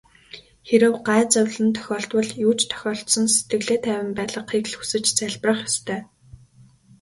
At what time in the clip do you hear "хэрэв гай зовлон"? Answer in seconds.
0.67-1.69